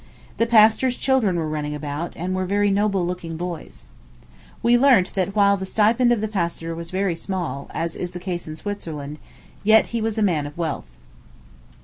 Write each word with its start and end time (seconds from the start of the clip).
The 0.37 0.47
pastor's 0.47 0.97
children 0.97 1.35
were 1.35 1.47
running 1.47 1.75
about, 1.75 2.17
and 2.17 2.33
were 2.33 2.47
very 2.47 2.71
noble 2.71 3.05
looking 3.05 3.37
boys. 3.37 3.85
We 4.63 4.75
learnt 4.75 5.13
that 5.13 5.35
while 5.35 5.57
the 5.57 5.65
stipend 5.67 6.11
of 6.11 6.21
the 6.21 6.27
pastor 6.27 6.73
was 6.73 6.89
very 6.89 7.13
small, 7.13 7.69
as 7.71 7.95
is 7.95 8.09
the 8.09 8.19
case 8.19 8.47
in 8.47 8.55
Switzerland, 8.55 9.19
yet 9.63 9.85
he 9.93 10.01
was 10.01 10.17
a 10.17 10.23
man 10.23 10.47
of 10.47 10.57
wealth. 10.57 10.87